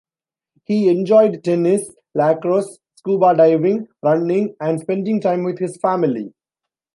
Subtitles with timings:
[0.65, 6.33] He enjoyed tennis, lacrosse, scuba diving, running, and spending time with his family.